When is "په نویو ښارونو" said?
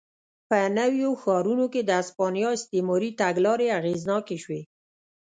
0.49-1.65